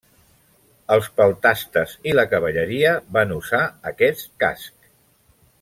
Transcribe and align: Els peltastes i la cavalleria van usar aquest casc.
Els 0.95 1.09
peltastes 1.19 1.93
i 2.11 2.15
la 2.21 2.25
cavalleria 2.33 2.97
van 3.19 3.37
usar 3.39 3.63
aquest 3.95 4.29
casc. 4.45 4.93